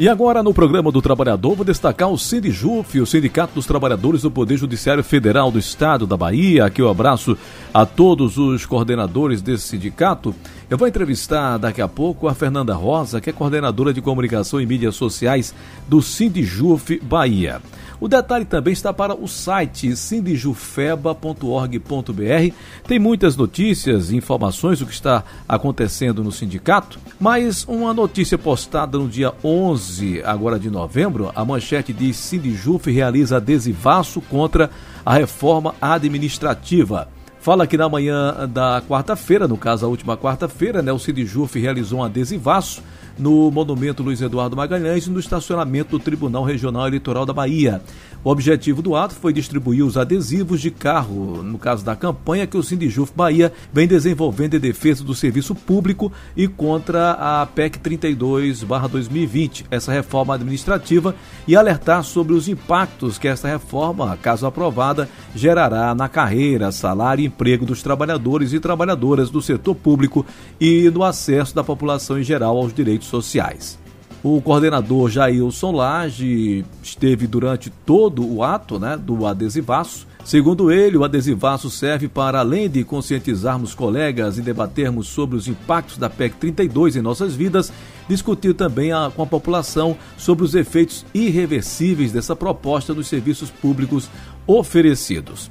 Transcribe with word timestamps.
E 0.00 0.08
agora 0.08 0.42
no 0.42 0.54
programa 0.54 0.90
do 0.90 1.02
Trabalhador 1.02 1.54
vou 1.54 1.62
destacar 1.62 2.08
o 2.08 2.16
Sindijuf, 2.16 2.98
o 2.98 3.04
Sindicato 3.04 3.52
dos 3.52 3.66
Trabalhadores 3.66 4.22
do 4.22 4.30
Poder 4.30 4.56
Judiciário 4.56 5.04
Federal 5.04 5.50
do 5.50 5.58
Estado 5.58 6.06
da 6.06 6.16
Bahia. 6.16 6.64
Aqui 6.64 6.80
eu 6.80 6.88
abraço 6.88 7.36
a 7.74 7.84
todos 7.84 8.38
os 8.38 8.64
coordenadores 8.64 9.42
desse 9.42 9.68
sindicato. 9.68 10.34
Eu 10.70 10.78
vou 10.78 10.88
entrevistar 10.88 11.58
daqui 11.58 11.82
a 11.82 11.88
pouco 11.88 12.28
a 12.28 12.34
Fernanda 12.34 12.72
Rosa, 12.72 13.20
que 13.20 13.28
é 13.28 13.32
coordenadora 13.34 13.92
de 13.92 14.00
comunicação 14.00 14.58
e 14.58 14.64
mídias 14.64 14.96
sociais 14.96 15.54
do 15.86 16.00
Sindijuf 16.00 16.98
Bahia. 17.00 17.60
O 18.00 18.08
detalhe 18.08 18.46
também 18.46 18.72
está 18.72 18.94
para 18.94 19.14
o 19.14 19.28
site 19.28 19.94
sindijufeba.org.br. 19.94 22.54
Tem 22.88 22.98
muitas 22.98 23.36
notícias 23.36 24.10
e 24.10 24.16
informações 24.16 24.78
do 24.78 24.86
que 24.86 24.94
está 24.94 25.22
acontecendo 25.46 26.24
no 26.24 26.32
sindicato, 26.32 26.98
mas 27.20 27.62
uma 27.68 27.92
notícia 27.92 28.38
postada 28.38 28.96
no 28.96 29.06
dia 29.06 29.34
11 29.44 30.22
agora 30.24 30.58
de 30.58 30.70
novembro, 30.70 31.30
a 31.36 31.44
manchete 31.44 31.92
diz 31.92 32.16
Sindijuf 32.16 32.90
realiza 32.90 33.36
adesivaço 33.36 34.22
contra 34.22 34.70
a 35.04 35.12
reforma 35.12 35.74
administrativa. 35.78 37.08
Fala 37.38 37.66
que 37.66 37.76
na 37.76 37.88
manhã 37.88 38.48
da 38.48 38.82
quarta-feira, 38.86 39.46
no 39.46 39.56
caso 39.56 39.84
a 39.84 39.88
última 39.88 40.16
quarta-feira, 40.16 40.82
né, 40.82 40.92
o 40.92 40.98
Sindijuf 40.98 41.58
realizou 41.58 42.00
um 42.00 42.04
adesivaço 42.04 42.82
no 43.20 43.50
Monumento 43.50 44.02
Luiz 44.02 44.22
Eduardo 44.22 44.56
Magalhães 44.56 45.06
e 45.06 45.10
no 45.10 45.20
estacionamento 45.20 45.90
do 45.90 46.02
Tribunal 46.02 46.42
Regional 46.42 46.86
Eleitoral 46.86 47.26
da 47.26 47.32
Bahia. 47.32 47.82
O 48.24 48.30
objetivo 48.30 48.82
do 48.82 48.94
ato 48.94 49.14
foi 49.14 49.32
distribuir 49.32 49.84
os 49.84 49.96
adesivos 49.96 50.60
de 50.60 50.70
carro, 50.70 51.42
no 51.42 51.58
caso 51.58 51.84
da 51.84 51.96
campanha 51.96 52.46
que 52.46 52.56
o 52.56 52.62
Sindijuf 52.62 53.12
Bahia 53.14 53.52
vem 53.72 53.86
desenvolvendo 53.86 54.54
em 54.54 54.60
defesa 54.60 55.02
do 55.02 55.14
serviço 55.14 55.54
público 55.54 56.12
e 56.36 56.46
contra 56.46 57.12
a 57.12 57.46
PEC 57.46 57.78
32/2020, 57.78 59.64
essa 59.70 59.92
reforma 59.92 60.34
administrativa, 60.34 61.14
e 61.46 61.56
alertar 61.56 62.02
sobre 62.04 62.34
os 62.34 62.46
impactos 62.48 63.18
que 63.18 63.28
essa 63.28 63.48
reforma, 63.48 64.18
caso 64.20 64.46
aprovada, 64.46 65.08
gerará 65.34 65.94
na 65.94 66.08
carreira, 66.08 66.72
salário 66.72 67.22
e 67.22 67.26
emprego 67.26 67.64
dos 67.64 67.82
trabalhadores 67.82 68.52
e 68.52 68.60
trabalhadoras 68.60 69.30
do 69.30 69.40
setor 69.40 69.74
público 69.74 70.26
e 70.60 70.90
no 70.90 71.04
acesso 71.04 71.54
da 71.54 71.64
população 71.64 72.18
em 72.18 72.22
geral 72.22 72.56
aos 72.56 72.72
direitos 72.72 73.09
sociais. 73.10 73.78
O 74.22 74.40
coordenador 74.42 75.08
Jailson 75.08 75.72
Lage 75.72 76.64
esteve 76.82 77.26
durante 77.26 77.70
todo 77.70 78.26
o 78.26 78.44
ato 78.44 78.78
né, 78.78 78.96
do 78.96 79.26
adesivaço. 79.26 80.06
Segundo 80.22 80.70
ele, 80.70 80.98
o 80.98 81.04
adesivaço 81.04 81.70
serve 81.70 82.06
para, 82.06 82.40
além 82.40 82.68
de 82.68 82.84
conscientizarmos 82.84 83.74
colegas 83.74 84.36
e 84.36 84.42
debatermos 84.42 85.08
sobre 85.08 85.36
os 85.36 85.48
impactos 85.48 85.96
da 85.96 86.10
PEC 86.10 86.36
32 86.36 86.96
em 86.96 87.00
nossas 87.00 87.34
vidas, 87.34 87.72
discutir 88.06 88.54
também 88.54 88.92
a, 88.92 89.10
com 89.14 89.22
a 89.22 89.26
população 89.26 89.96
sobre 90.18 90.44
os 90.44 90.54
efeitos 90.54 91.06
irreversíveis 91.14 92.12
dessa 92.12 92.36
proposta 92.36 92.92
dos 92.92 93.08
serviços 93.08 93.50
públicos 93.50 94.10
oferecidos. 94.46 95.50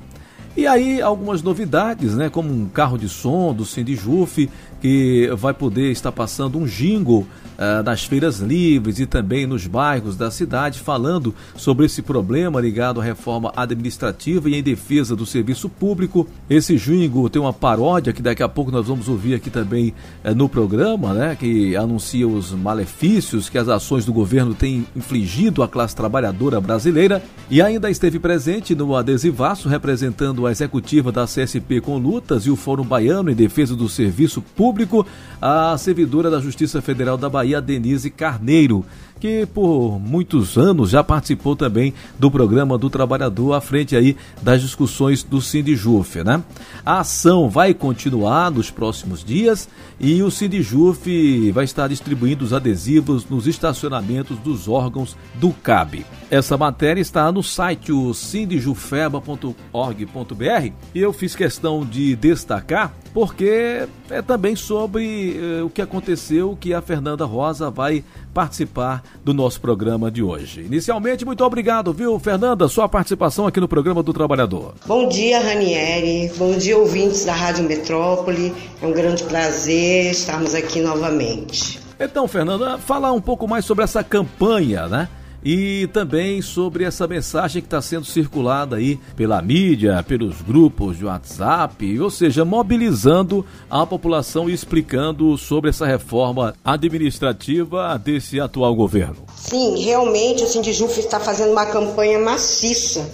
E 0.60 0.68
aí 0.68 1.02
algumas 1.02 1.42
novidades, 1.42 2.16
né, 2.16 2.30
como 2.30 2.52
um 2.52 2.68
carro 2.68 2.98
de 2.98 3.08
som 3.08 3.54
do 3.54 3.64
Cindy 3.64 3.96
Juff, 3.96 4.50
que 4.82 5.30
vai 5.38 5.54
poder 5.54 5.90
estar 5.90 6.12
passando 6.12 6.58
um 6.58 6.66
jingle 6.66 7.26
uh, 7.60 7.84
nas 7.84 8.04
feiras 8.04 8.40
livres 8.40 9.00
e 9.00 9.06
também 9.06 9.46
nos 9.46 9.68
bairros 9.68 10.16
da 10.16 10.32
cidade, 10.32 10.80
falando 10.80 11.36
sobre 11.56 11.86
esse 11.86 12.02
problema 12.02 12.62
ligado 12.62 13.02
à 13.02 13.04
reforma 13.04 13.52
administrativa 13.56 14.50
e 14.50 14.56
em 14.56 14.64
defesa 14.64 15.16
do 15.16 15.26
serviço 15.26 15.68
público. 15.68 16.28
Esse 16.50 16.78
jingle 16.78 17.30
tem 17.30 17.42
uma 17.42 17.54
paródia 17.54 18.14
que 18.14 18.22
daqui 18.22 18.42
a 18.42 18.50
pouco 18.50 18.72
nós 18.72 18.88
vamos 18.88 19.10
ouvir 19.10 19.36
aqui 19.36 19.50
também 19.50 19.94
uh, 20.24 20.34
no 20.34 20.48
programa, 20.48 21.14
né, 21.14 21.36
que 21.38 21.76
anuncia 21.76 22.28
os 22.28 22.52
malefícios 22.52 23.50
que 23.50 23.58
as 23.58 23.68
ações 23.68 24.06
do 24.06 24.14
governo 24.14 24.54
têm 24.54 24.86
infligido 24.96 25.62
à 25.62 25.68
classe 25.68 25.96
trabalhadora 25.96 26.62
brasileira. 26.62 27.22
E 27.50 27.62
ainda 27.62 27.90
esteve 27.90 28.20
presente 28.20 28.76
no 28.76 28.96
adesivaço 28.96 29.68
representando 29.68 30.46
a 30.46 30.49
executiva 30.52 31.12
da 31.12 31.26
CSP 31.26 31.82
com 31.82 31.98
lutas 31.98 32.46
e 32.46 32.52
o 32.52 32.56
Fórum 32.56 32.84
Baiano 32.84 33.30
em 33.30 33.36
defesa 33.36 33.76
do 33.76 33.90
serviço 33.90 34.42
público 34.42 34.70
público 34.70 35.06
a 35.42 35.78
servidora 35.78 36.30
da 36.30 36.40
Justiça 36.40 36.82
Federal 36.82 37.18
da 37.18 37.30
Bahia, 37.30 37.62
Denise 37.62 38.10
Carneiro, 38.10 38.86
que 39.20 39.46
por 39.46 40.00
muitos 40.00 40.58
anos 40.58 40.92
já 40.92 41.04
participou 41.04 41.56
também 41.56 41.94
do 42.18 42.32
programa 42.32 42.78
do 42.78 42.90
trabalhador 42.90 43.54
à 43.54 43.62
frente 43.62 43.96
aí 43.96 44.16
das 44.42 44.62
discussões 44.62 45.24
do 45.24 45.42
Sindijuf, 45.42 46.24
né? 46.24 46.44
A 46.86 47.00
ação 47.00 47.50
vai 47.50 47.74
continuar 47.74 48.52
nos 48.52 48.72
próximos 48.72 49.24
dias 49.24 49.68
e 50.00 50.24
o 50.24 50.32
Sindijuf 50.32 51.52
vai 51.52 51.66
estar 51.66 51.88
distribuindo 51.88 52.46
os 52.46 52.54
adesivos 52.54 53.28
nos 53.30 53.48
estacionamentos 53.48 54.38
dos 54.40 54.68
órgãos 54.68 55.18
do 55.36 55.52
CAB. 55.52 56.06
Essa 56.32 56.58
matéria 56.58 57.02
está 57.02 57.32
no 57.32 57.42
site 57.42 57.92
sindijufeba.org.br 58.14 60.74
e 60.94 61.00
eu 61.00 61.12
fiz 61.12 61.36
questão 61.36 61.84
de 61.86 62.16
destacar 62.16 62.94
porque 63.20 63.86
é 64.10 64.22
também 64.22 64.56
sobre 64.56 65.38
eh, 65.38 65.62
o 65.62 65.70
que 65.70 65.82
aconteceu 65.82 66.58
que 66.58 66.74
a 66.74 66.82
Fernanda 66.82 67.26
Rosa 67.26 67.70
vai 67.70 68.02
participar 68.34 69.04
do 69.26 69.34
nosso 69.34 69.60
programa 69.60 70.10
de 70.10 70.24
hoje. 70.24 70.62
Inicialmente, 70.62 71.26
muito 71.26 71.44
obrigado, 71.44 71.92
viu, 71.92 72.18
Fernanda, 72.18 72.66
sua 72.70 72.88
participação 72.88 73.46
aqui 73.46 73.60
no 73.60 73.68
programa 73.68 74.02
do 74.02 74.14
Trabalhador. 74.14 74.74
Bom 74.86 75.10
dia, 75.10 75.42
Ranieri. 75.42 76.32
Bom 76.38 76.58
dia, 76.58 76.78
ouvintes 76.78 77.26
da 77.26 77.34
Rádio 77.34 77.66
Metrópole. 77.66 78.54
É 78.82 78.88
um 78.88 78.94
grande 78.94 79.22
prazer 79.26 80.12
estarmos 80.12 80.56
aqui 80.56 80.80
novamente. 80.80 81.78
Então, 82.00 82.26
Fernanda, 82.26 82.78
falar 82.78 83.12
um 83.12 83.20
pouco 83.20 83.46
mais 83.50 83.66
sobre 83.66 83.84
essa 83.84 84.02
campanha, 84.02 84.88
né? 84.88 85.10
E 85.44 85.88
também 85.94 86.42
sobre 86.42 86.84
essa 86.84 87.08
mensagem 87.08 87.62
que 87.62 87.68
está 87.68 87.82
sendo 87.82 88.06
circulada 88.06 88.76
aí 88.76 89.00
pela 89.16 89.42
mídia, 89.42 90.04
pelos 90.08 90.42
grupos 90.42 90.98
de 90.98 91.06
WhatsApp, 91.06 92.00
ou 92.00 92.10
seja, 92.10 92.44
mobilizando 92.44 93.46
a 93.70 93.86
população 93.86 94.50
e 94.50 94.54
explicando 94.54 95.38
sobre 95.38 95.70
essa 95.70 95.86
reforma 95.86 96.54
administrativa 96.64 97.98
desse 97.98 98.40
atual 98.40 98.76
governo. 98.76 99.18
Sim, 99.36 99.84
realmente 99.84 100.44
o 100.44 100.48
Sindijuf 100.48 101.00
está 101.00 101.20
fazendo 101.20 101.52
uma 101.52 101.66
campanha 101.66 102.20
maciça 102.20 103.10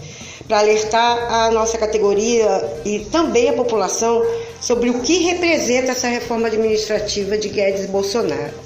para 0.48 0.60
alertar 0.60 1.34
a 1.34 1.52
nossa 1.52 1.78
categoria 1.78 2.82
e 2.86 3.00
também 3.12 3.50
a 3.50 3.54
população 3.54 4.22
sobre 4.62 4.90
o 4.90 5.02
que 5.02 5.20
representa 5.20 5.92
essa 5.92 6.08
reforma 6.08 6.48
administrativa 6.48 7.38
de 7.38 7.50
Guedes 7.50 7.88
Bolsonaro 7.88 8.65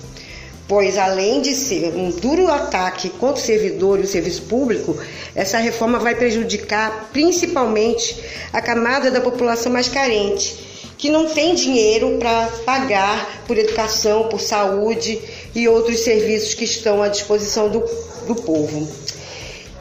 pois 0.70 1.00
além 1.00 1.42
de 1.42 1.56
ser 1.56 1.96
um 1.96 2.12
duro 2.12 2.48
ataque 2.48 3.10
contra 3.10 3.42
o 3.42 3.46
servidor 3.46 4.00
e 4.00 4.04
o 4.04 4.08
serviço 4.08 4.44
público, 4.44 4.96
essa 5.34 5.58
reforma 5.58 5.98
vai 5.98 6.14
prejudicar 6.14 7.10
principalmente 7.12 8.16
a 8.54 8.62
camada 8.62 9.10
da 9.10 9.20
população 9.20 9.72
mais 9.72 9.90
carente, 9.90 10.94
que 10.96 11.10
não 11.10 11.28
tem 11.28 11.56
dinheiro 11.56 12.20
para 12.20 12.46
pagar 12.66 13.44
por 13.48 13.58
educação, 13.58 14.30
por 14.30 14.40
saúde 14.40 15.20
e 15.56 15.68
outros 15.68 16.02
serviços 16.02 16.54
que 16.54 16.66
estão 16.66 17.02
à 17.02 17.08
disposição 17.08 17.68
do, 17.68 17.84
do 18.28 18.36
povo. 18.36 18.88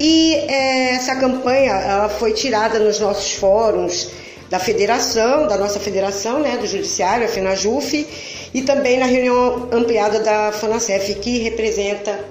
E 0.01 0.33
é, 0.37 0.95
essa 0.95 1.17
campanha 1.17 1.73
ela 1.73 2.09
foi 2.09 2.33
tirada 2.33 2.79
nos 2.79 2.99
nossos 2.99 3.35
fóruns 3.35 4.09
da 4.49 4.59
federação, 4.59 5.47
da 5.47 5.59
nossa 5.59 5.79
federação, 5.79 6.41
né, 6.41 6.57
do 6.57 6.67
judiciário, 6.67 7.27
a 7.27 7.29
FENAJUF, 7.29 8.07
e 8.53 8.63
também 8.63 8.99
na 8.99 9.07
reunião 9.07 9.69
ampliada 9.73 10.21
da 10.21 10.53
FANACEF, 10.53 11.15
que 11.17 11.39
representa, 11.39 12.25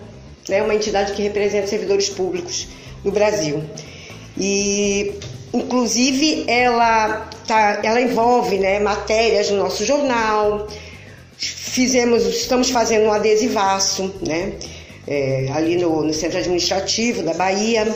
né, 0.49 0.61
uma 0.61 0.73
entidade 0.73 1.13
que 1.13 1.21
representa 1.21 1.67
servidores 1.67 2.09
públicos 2.09 2.67
no 3.03 3.11
Brasil. 3.11 3.63
E, 4.37 5.13
inclusive, 5.53 6.45
ela, 6.47 7.29
tá, 7.45 7.79
ela 7.83 8.01
envolve 8.01 8.57
né, 8.57 8.79
matérias 8.79 9.49
no 9.49 9.57
nosso 9.57 9.85
jornal, 9.85 10.67
fizemos, 11.37 12.25
estamos 12.25 12.69
fazendo 12.69 13.05
um 13.05 13.13
adesivaço, 13.13 14.13
né, 14.25 14.53
é, 15.07 15.49
ali 15.53 15.77
no, 15.77 16.03
no 16.03 16.13
centro 16.13 16.39
administrativo 16.39 17.23
da 17.23 17.33
Bahia. 17.33 17.95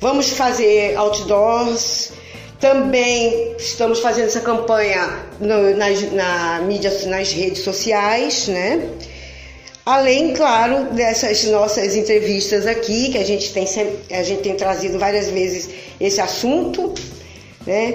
Vamos 0.00 0.30
fazer 0.30 0.96
outdoors, 0.96 2.12
também 2.60 3.54
estamos 3.58 4.00
fazendo 4.00 4.26
essa 4.26 4.40
campanha 4.40 5.26
no, 5.40 5.76
nas, 5.76 6.12
na 6.12 6.60
mídia, 6.60 6.90
nas 7.06 7.32
redes 7.32 7.62
sociais, 7.62 8.48
né? 8.48 8.88
Além, 9.84 10.34
claro, 10.34 10.86
dessas 10.92 11.44
nossas 11.44 11.94
entrevistas 11.94 12.66
aqui, 12.66 13.10
que 13.12 13.18
a 13.18 13.24
gente 13.24 13.52
tem, 13.52 13.64
a 14.10 14.22
gente 14.22 14.42
tem 14.42 14.56
trazido 14.56 14.98
várias 14.98 15.28
vezes 15.28 15.68
esse 16.00 16.20
assunto, 16.20 16.92
né? 17.66 17.94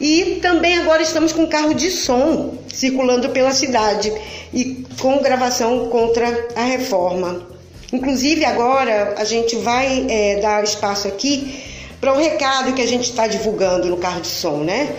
E 0.00 0.38
também 0.42 0.78
agora 0.78 1.02
estamos 1.02 1.32
com 1.32 1.46
carro 1.46 1.74
de 1.74 1.90
som 1.90 2.58
circulando 2.72 3.30
pela 3.30 3.52
cidade 3.52 4.12
e 4.52 4.84
com 5.00 5.18
gravação 5.18 5.88
contra 5.88 6.48
a 6.54 6.62
reforma. 6.62 7.46
Inclusive 7.92 8.44
agora 8.44 9.14
a 9.18 9.24
gente 9.24 9.56
vai 9.56 10.06
é, 10.08 10.40
dar 10.40 10.64
espaço 10.64 11.08
aqui 11.08 11.71
para 12.02 12.12
o 12.12 12.18
recado 12.18 12.74
que 12.74 12.82
a 12.82 12.86
gente 12.86 13.04
está 13.04 13.28
divulgando 13.28 13.88
no 13.88 13.96
carro 13.96 14.20
de 14.20 14.26
som, 14.26 14.64
né? 14.64 14.92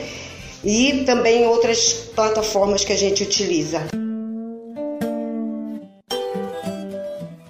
E 0.63 1.03
também 1.05 1.45
outras 1.45 1.91
plataformas 2.15 2.85
que 2.85 2.93
a 2.93 2.97
gente 2.97 3.23
utiliza. 3.23 3.81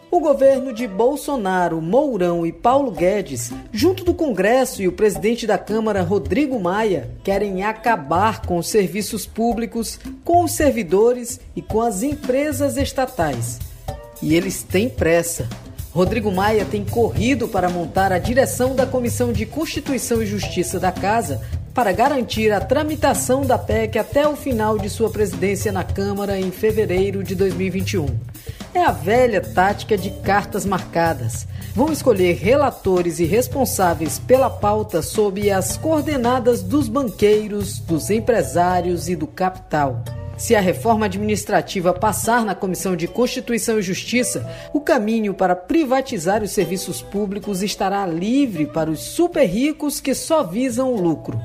O 0.09 0.19
governo 0.19 0.73
de 0.73 0.87
Bolsonaro, 0.87 1.79
Mourão 1.79 2.47
e 2.47 2.51
Paulo 2.51 2.89
Guedes, 2.89 3.51
junto 3.71 4.03
do 4.03 4.15
Congresso 4.15 4.81
e 4.81 4.87
o 4.87 4.91
presidente 4.91 5.45
da 5.45 5.59
Câmara, 5.59 6.01
Rodrigo 6.01 6.59
Maia, 6.59 7.11
querem 7.23 7.63
acabar 7.63 8.41
com 8.41 8.57
os 8.57 8.67
serviços 8.67 9.27
públicos, 9.27 9.99
com 10.23 10.43
os 10.43 10.53
servidores 10.53 11.39
e 11.55 11.61
com 11.61 11.79
as 11.79 12.01
empresas 12.01 12.75
estatais. 12.75 13.59
E 14.19 14.33
eles 14.33 14.63
têm 14.63 14.89
pressa. 14.89 15.47
Rodrigo 15.93 16.31
Maia 16.31 16.65
tem 16.65 16.83
corrido 16.83 17.47
para 17.47 17.69
montar 17.69 18.11
a 18.11 18.17
direção 18.17 18.75
da 18.75 18.83
Comissão 18.83 19.31
de 19.31 19.45
Constituição 19.45 20.23
e 20.23 20.25
Justiça 20.25 20.79
da 20.79 20.91
Casa 20.91 21.39
para 21.71 21.91
garantir 21.91 22.51
a 22.51 22.59
tramitação 22.59 23.45
da 23.45 23.59
PEC 23.59 23.99
até 23.99 24.27
o 24.27 24.35
final 24.35 24.79
de 24.79 24.89
sua 24.89 25.11
presidência 25.11 25.71
na 25.71 25.83
Câmara 25.83 26.39
em 26.39 26.49
fevereiro 26.49 27.23
de 27.23 27.35
2021. 27.35 28.07
É 28.73 28.83
a 28.83 28.91
velha 28.91 29.39
tática 29.39 29.95
de 29.95 30.09
cartas 30.09 30.65
marcadas. 30.65 31.47
Vão 31.75 31.91
escolher 31.91 32.37
relatores 32.37 33.19
e 33.19 33.25
responsáveis 33.25 34.17
pela 34.17 34.49
pauta 34.49 35.03
sob 35.03 35.51
as 35.51 35.77
coordenadas 35.77 36.63
dos 36.63 36.87
banqueiros, 36.87 37.77
dos 37.77 38.09
empresários 38.09 39.09
e 39.09 39.15
do 39.15 39.27
capital. 39.27 40.03
Se 40.35 40.55
a 40.55 40.59
reforma 40.59 41.05
administrativa 41.05 41.93
passar 41.93 42.43
na 42.43 42.55
Comissão 42.55 42.95
de 42.95 43.07
Constituição 43.07 43.77
e 43.77 43.83
Justiça, 43.83 44.49
o 44.73 44.81
caminho 44.81 45.33
para 45.33 45.55
privatizar 45.55 46.41
os 46.41 46.51
serviços 46.51 47.01
públicos 47.01 47.61
estará 47.61 48.05
livre 48.05 48.65
para 48.65 48.89
os 48.89 48.99
super 48.99 49.45
ricos 49.45 50.01
que 50.01 50.15
só 50.15 50.43
visam 50.43 50.91
o 50.91 50.99
lucro. 50.99 51.39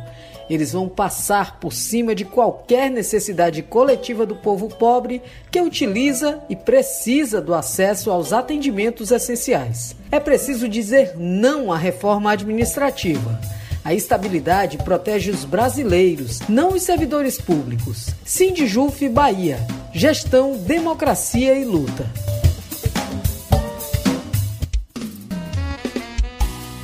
Eles 0.49 0.73
vão 0.73 0.89
passar 0.89 1.61
por 1.61 1.75
cima 1.75 2.15
de 2.15 2.25
qualquer 2.25 2.91
necessidade 2.91 3.63
coletiva 3.63 4.25
do 4.25 4.35
povo 4.35 4.69
pobre 4.69 5.21
que 5.51 5.61
utiliza 5.61 6.41
e 6.49 6.57
precisa 6.57 7.43
do 7.43 7.55
acesso 7.55 8.11
aos 8.11 8.33
atendimentos 8.33 9.11
essenciais. 9.11 9.95
É 10.11 10.19
preciso 10.19 10.67
dizer 10.67 11.13
não 11.19 11.71
à 11.71 11.77
reforma 11.77 12.33
administrativa. 12.33 13.39
A 13.85 13.95
estabilidade 13.95 14.79
protege 14.79 15.31
os 15.31 15.45
brasileiros, 15.45 16.41
não 16.49 16.71
os 16.71 16.83
servidores 16.83 17.41
públicos. 17.41 18.09
Sindjuf 18.25 19.09
Bahia. 19.09 19.59
Gestão, 19.93 20.57
democracia 20.57 21.55
e 21.55 21.65
luta. 21.65 22.07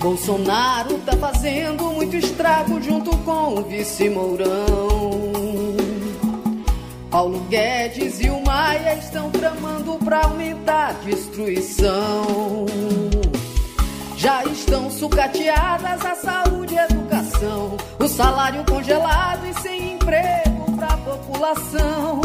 Bolsonaro 0.05 0.99
tá 0.99 1.17
fazendo 1.17 1.85
muito 1.85 2.15
estrago 2.17 2.79
junto 2.83 3.17
com 3.19 3.55
o 3.55 3.63
vice 3.63 4.11
Mourão. 4.11 5.35
Paulo 7.11 7.41
Guedes 7.49 8.21
e 8.21 8.29
o 8.29 8.45
Maia 8.45 8.97
estão 8.97 9.31
tramando 9.31 9.95
para 10.05 10.25
aumentar 10.25 10.89
a 10.89 10.93
destruição. 10.93 12.67
Já 14.25 14.43
estão 14.47 14.91
sucateadas 14.91 16.03
a 16.03 16.15
saúde 16.15 16.73
e 16.73 16.79
a 16.79 16.87
educação, 16.87 17.77
o 17.99 18.09
salário 18.09 18.65
congelado 18.65 19.47
e 19.47 19.53
sem 19.61 19.97
emprego 19.97 20.73
para 20.79 20.95
a 20.95 20.97
população. 20.97 22.23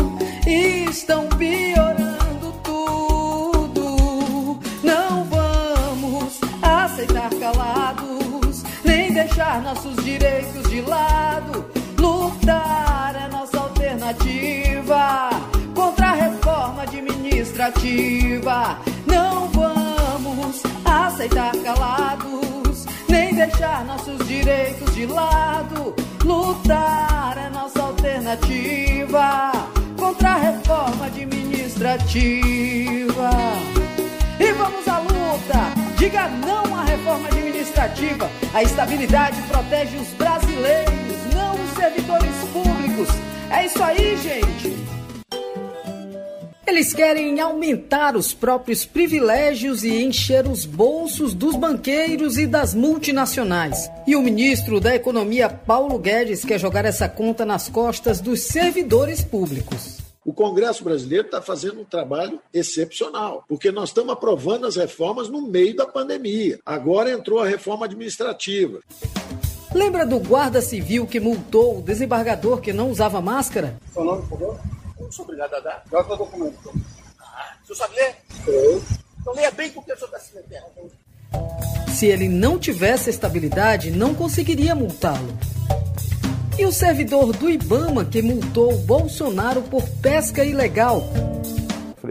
E 0.48 0.86
estão 0.90 1.28
piorando 1.28 2.54
tudo. 2.64 4.58
Não 4.82 5.26
vamos 5.26 6.40
aceitar 6.62 7.32
calados, 7.32 8.64
nem 8.86 9.12
deixar 9.12 9.62
nossos 9.62 10.02
direitos 10.02 10.70
de 10.70 10.80
lado. 10.80 11.66
Lutar 11.98 13.14
é 13.26 13.28
nossa 13.28 13.60
alternativa 13.60 15.32
contra 15.76 16.12
a 16.12 16.14
reforma 16.14 16.84
administrativa. 16.84 18.80
Não 19.06 19.50
vamos 19.50 20.64
aceitar 20.90 21.56
calados, 21.58 22.86
nem 23.08 23.34
deixar 23.34 23.86
nossos 23.86 24.28
direitos 24.28 24.94
de 24.94 25.06
lado. 25.06 25.96
Lutar 26.24 27.38
é 27.38 27.50
nossa 27.50 27.82
alternativa 27.82 29.52
contra 29.98 30.30
a 30.30 30.38
reforma 30.38 31.06
administrativa. 31.06 33.30
E 34.40 34.52
vamos 34.54 34.88
à 34.88 35.00
luta! 35.00 35.80
Diga 35.98 36.30
não 36.30 36.78
à 36.78 36.84
reforma 36.84 37.28
administrativa. 37.28 38.30
A 38.54 38.64
estabilidade 38.64 39.42
protege 39.44 39.98
os 39.98 40.08
brasileiros, 40.10 41.34
não 41.36 41.56
os 41.56 41.72
servidores 41.72 42.36
públicos. 42.54 43.10
É 43.50 43.66
isso 43.66 43.84
aí, 43.84 44.18
gente! 44.18 44.89
Eles 46.70 46.94
querem 46.94 47.40
aumentar 47.40 48.16
os 48.16 48.32
próprios 48.32 48.86
privilégios 48.86 49.84
e 49.84 50.04
encher 50.04 50.48
os 50.48 50.68
bolsos 50.68 51.34
dos 51.34 51.56
banqueiros 51.56 52.38
e 52.38 52.46
das 52.46 52.76
multinacionais. 52.76 53.90
E 54.06 54.16
o 54.16 54.22
ministro 54.22 54.80
da 54.80 54.94
Economia, 54.94 55.50
Paulo 55.50 55.98
Guedes, 55.98 56.46
quer 56.46 56.60
jogar 56.60 56.86
essa 56.86 57.10
conta 57.10 57.44
nas 57.44 57.68
costas 57.68 58.22
dos 58.22 58.42
servidores 58.42 59.24
públicos. 59.24 59.98
O 60.24 60.32
Congresso 60.32 60.84
brasileiro 60.84 61.26
está 61.26 61.42
fazendo 61.42 61.82
um 61.82 61.86
trabalho 61.86 62.40
excepcional, 62.54 63.44
porque 63.50 63.72
nós 63.72 63.90
estamos 63.90 64.14
aprovando 64.14 64.68
as 64.68 64.76
reformas 64.76 65.28
no 65.28 65.42
meio 65.42 65.76
da 65.76 65.88
pandemia. 65.88 66.60
Agora 66.64 67.12
entrou 67.12 67.40
a 67.40 67.48
reforma 67.48 67.88
administrativa. 67.88 68.80
Lembra 69.74 70.06
do 70.06 70.20
guarda 70.20 70.62
civil 70.62 71.08
que 71.08 71.20
multou 71.20 71.80
o 71.80 71.82
desembargador 71.82 72.62
que 72.62 72.72
não 72.72 72.92
usava 72.92 73.20
máscara? 73.20 73.76
Seu 73.92 74.04
nome, 74.04 74.22
por 74.28 74.38
favor? 74.38 74.79
Não 75.10 75.12
sou 75.12 75.26
obrigado 75.26 75.56
a 75.56 75.60
dar. 75.60 75.84
Joga 75.90 76.14
o 76.14 76.18
documento. 76.18 76.72
Ah, 77.20 77.56
o 77.64 77.66
senhor 77.66 77.78
sabe 77.78 77.96
ler? 77.96 78.16
Sei. 78.46 78.82
Então 79.20 79.34
leia 79.34 79.52
bem 79.52 79.72
com 79.72 79.80
o 79.80 79.84
que 79.84 79.92
o 79.92 79.98
senhor 79.98 80.06
está 80.06 80.20
se 80.20 80.36
metendo. 80.36 80.92
Se 81.92 82.06
ele 82.06 82.30
não 82.30 82.60
tivesse 82.60 83.10
estabilidade, 83.10 83.90
não 83.90 84.14
conseguiria 84.14 84.76
multá-lo. 84.76 85.36
E 86.60 86.66
o 86.66 86.72
servidor 86.72 87.36
do 87.36 87.50
Ibama 87.50 88.06
que 88.06 88.22
multou 88.22 88.78
Bolsonaro 88.80 89.64
por 89.64 89.82
pesca 90.02 90.44
ilegal 90.44 91.09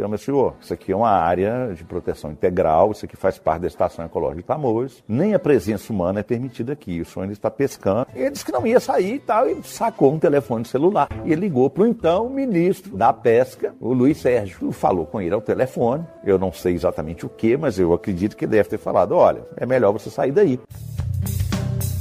Meu 0.08 0.16
senhor, 0.16 0.54
isso 0.60 0.72
aqui 0.72 0.90
é 0.90 0.96
uma 0.96 1.10
área 1.10 1.74
de 1.74 1.84
proteção 1.84 2.32
integral, 2.32 2.92
isso 2.92 3.04
aqui 3.04 3.14
faz 3.14 3.38
parte 3.38 3.60
da 3.60 3.66
Estação 3.66 4.04
Ecológica 4.04 4.40
de 4.40 4.46
Tamoios, 4.46 5.04
nem 5.06 5.34
a 5.34 5.38
presença 5.38 5.92
humana 5.92 6.20
é 6.20 6.22
permitida 6.22 6.72
aqui, 6.72 7.00
o 7.00 7.04
senhor 7.04 7.24
ainda 7.24 7.34
está 7.34 7.50
pescando. 7.50 8.06
Ele 8.14 8.30
disse 8.30 8.44
que 8.44 8.50
não 8.50 8.66
ia 8.66 8.80
sair 8.80 9.16
e 9.16 9.18
tal, 9.18 9.48
e 9.48 9.62
sacou 9.62 10.12
um 10.12 10.18
telefone 10.18 10.64
celular. 10.64 11.08
E 11.24 11.34
ligou 11.34 11.68
para 11.68 11.82
o 11.82 11.86
então 11.86 12.28
ministro 12.30 12.96
da 12.96 13.12
Pesca, 13.12 13.74
o 13.78 13.92
Luiz 13.92 14.18
Sérgio, 14.18 14.72
falou 14.72 15.04
com 15.04 15.20
ele 15.20 15.34
ao 15.34 15.42
telefone, 15.42 16.04
eu 16.24 16.38
não 16.38 16.52
sei 16.52 16.74
exatamente 16.74 17.26
o 17.26 17.28
que, 17.28 17.56
mas 17.56 17.78
eu 17.78 17.92
acredito 17.92 18.36
que 18.36 18.46
deve 18.46 18.70
ter 18.70 18.78
falado, 18.78 19.12
olha, 19.12 19.42
é 19.56 19.66
melhor 19.66 19.92
você 19.92 20.08
sair 20.08 20.32
daí. 20.32 20.58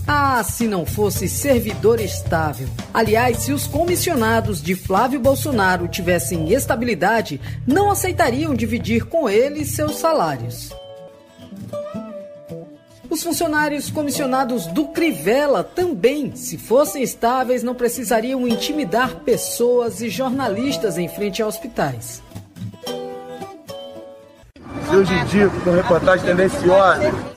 Ah, 0.09 0.41
se 0.41 0.67
não 0.67 0.85
fosse 0.85 1.27
servidor 1.27 1.99
estável. 1.99 2.69
Aliás, 2.93 3.39
se 3.39 3.51
os 3.51 3.67
comissionados 3.67 4.61
de 4.61 4.73
Flávio 4.73 5.19
Bolsonaro 5.19 5.85
tivessem 5.89 6.53
estabilidade, 6.53 7.41
não 7.67 7.91
aceitariam 7.91 8.55
dividir 8.55 9.03
com 9.05 9.29
ele 9.29 9.65
seus 9.65 9.97
salários. 9.97 10.71
Os 13.09 13.21
funcionários 13.21 13.89
comissionados 13.89 14.65
do 14.67 14.87
Crivella 14.89 15.61
também, 15.61 16.33
se 16.35 16.57
fossem 16.57 17.03
estáveis, 17.03 17.61
não 17.61 17.75
precisariam 17.75 18.47
intimidar 18.47 19.15
pessoas 19.25 20.01
e 20.01 20.09
jornalistas 20.09 20.97
em 20.97 21.09
frente 21.09 21.41
a 21.41 21.47
hospitais. 21.47 22.21
Hoje 24.89 25.13
em 25.13 25.25
dia, 25.25 25.49
com 25.49 25.71
reportagem 25.71 26.25
tendenciosa, 26.25 27.36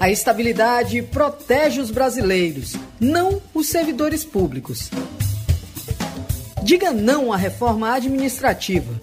a 0.00 0.08
estabilidade 0.08 1.02
protege 1.02 1.78
os 1.78 1.90
brasileiros, 1.90 2.74
não 2.98 3.40
os 3.52 3.66
servidores 3.66 4.24
públicos. 4.24 4.90
Diga 6.62 6.90
não 6.90 7.30
à 7.30 7.36
reforma 7.36 7.92
administrativa. 7.92 8.98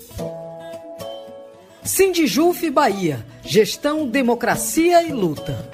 Sindijuf 1.83 2.69
Bahia. 2.71 3.23
Gestão, 3.43 4.07
democracia 4.07 5.03
e 5.03 5.13
luta. 5.13 5.69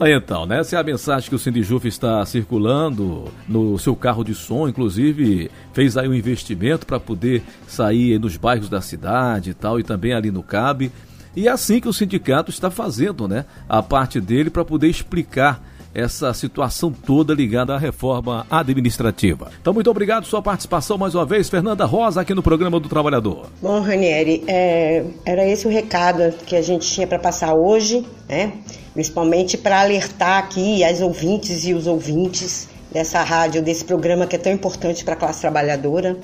Aí 0.00 0.12
então, 0.12 0.46
né? 0.46 0.58
Essa 0.58 0.76
é 0.76 0.80
a 0.80 0.82
mensagem 0.82 1.28
que 1.28 1.34
o 1.36 1.38
Sindijuf 1.38 1.86
está 1.86 2.24
circulando 2.24 3.30
no 3.46 3.78
seu 3.78 3.94
carro 3.94 4.24
de 4.24 4.34
som, 4.34 4.66
inclusive 4.66 5.50
fez 5.72 5.96
aí 5.96 6.08
um 6.08 6.14
investimento 6.14 6.86
para 6.86 6.98
poder 6.98 7.42
sair 7.68 8.18
nos 8.18 8.36
bairros 8.38 8.70
da 8.70 8.80
cidade 8.80 9.50
e 9.50 9.54
tal, 9.54 9.78
e 9.78 9.84
também 9.84 10.14
ali 10.14 10.30
no 10.30 10.42
CAB. 10.42 10.90
E 11.36 11.48
é 11.48 11.50
assim 11.50 11.80
que 11.80 11.88
o 11.88 11.92
sindicato 11.92 12.50
está 12.50 12.70
fazendo, 12.70 13.26
né? 13.26 13.44
A 13.68 13.82
parte 13.82 14.20
dele 14.20 14.50
para 14.50 14.64
poder 14.64 14.88
explicar 14.88 15.62
essa 15.94 16.34
situação 16.34 16.92
toda 16.92 17.32
ligada 17.32 17.74
à 17.74 17.78
reforma 17.78 18.44
administrativa. 18.50 19.50
Então, 19.60 19.72
muito 19.72 19.88
obrigado 19.88 20.26
sua 20.26 20.42
participação 20.42 20.98
mais 20.98 21.14
uma 21.14 21.24
vez, 21.24 21.48
Fernanda 21.48 21.84
Rosa, 21.84 22.20
aqui 22.20 22.34
no 22.34 22.42
programa 22.42 22.80
do 22.80 22.88
Trabalhador. 22.88 23.46
Bom, 23.62 23.80
Ranieri, 23.80 24.42
é, 24.48 25.04
era 25.24 25.46
esse 25.46 25.66
o 25.66 25.70
recado 25.70 26.34
que 26.44 26.56
a 26.56 26.62
gente 26.62 26.90
tinha 26.90 27.06
para 27.06 27.18
passar 27.18 27.54
hoje, 27.54 28.04
né? 28.28 28.52
Principalmente 28.92 29.56
para 29.56 29.80
alertar 29.80 30.38
aqui 30.38 30.82
as 30.82 31.00
ouvintes 31.00 31.64
e 31.64 31.72
os 31.72 31.86
ouvintes 31.86 32.68
dessa 32.92 33.22
rádio, 33.22 33.62
desse 33.62 33.84
programa 33.84 34.26
que 34.26 34.36
é 34.36 34.38
tão 34.38 34.52
importante 34.52 35.04
para 35.04 35.14
a 35.14 35.16
classe 35.16 35.40
trabalhadora. 35.40 36.16